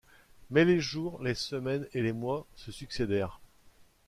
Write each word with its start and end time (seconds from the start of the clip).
Mais 0.49 0.65
les 0.65 0.79
jours, 0.79 1.21
les 1.21 1.35
semaines 1.35 1.87
et 1.93 2.01
les 2.01 2.11
mois 2.11 2.47
se 2.55 2.71
succédèrent. 2.71 3.39